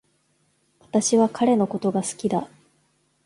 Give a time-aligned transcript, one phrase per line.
[0.81, 2.47] 私は彼のことが好きだ